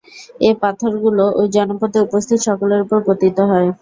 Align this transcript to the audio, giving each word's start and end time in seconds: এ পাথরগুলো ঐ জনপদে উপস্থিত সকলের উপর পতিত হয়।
এ 0.41 0.59
পাথরগুলো 0.61 1.23
ঐ 1.33 1.51
জনপদে 1.55 1.99
উপস্থিত 2.01 2.39
সকলের 2.47 2.83
উপর 2.85 2.99
পতিত 3.07 3.37
হয়। 3.49 3.67